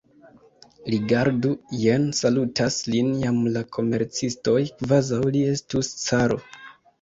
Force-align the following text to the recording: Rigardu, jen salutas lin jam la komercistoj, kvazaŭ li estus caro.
Rigardu, 0.93 1.51
jen 1.81 2.07
salutas 2.19 2.77
lin 2.93 3.11
jam 3.25 3.37
la 3.59 3.63
komercistoj, 3.77 4.57
kvazaŭ 4.81 5.21
li 5.37 5.45
estus 5.53 5.93
caro. 6.03 6.41